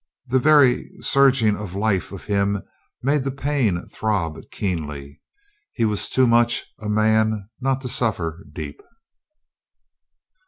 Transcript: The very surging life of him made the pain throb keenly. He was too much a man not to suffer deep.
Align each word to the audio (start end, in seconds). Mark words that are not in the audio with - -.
The 0.25 0.39
very 0.39 0.89
surging 1.01 1.53
life 1.73 2.11
of 2.11 2.23
him 2.23 2.63
made 3.03 3.23
the 3.23 3.29
pain 3.29 3.85
throb 3.85 4.39
keenly. 4.49 5.21
He 5.73 5.85
was 5.85 6.09
too 6.09 6.25
much 6.25 6.65
a 6.79 6.89
man 6.89 7.47
not 7.59 7.81
to 7.81 7.87
suffer 7.87 8.43
deep. 8.51 8.81